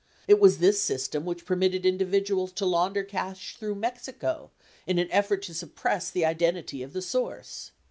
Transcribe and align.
It 0.27 0.39
was 0.39 0.57
this 0.57 0.81
system 0.81 1.25
which 1.25 1.45
permitted 1.45 1.85
individuals 1.85 2.51
to 2.53 2.65
launder 2.65 3.03
cash 3.03 3.55
through 3.57 3.75
Mexico 3.75 4.49
in 4.87 4.97
an 4.97 5.11
effort 5.11 5.43
to 5.43 5.53
suppress 5.53 6.09
the 6.09 6.25
identity 6.25 6.81
of 6.81 6.93
the 6.93 7.03
source. 7.03 7.69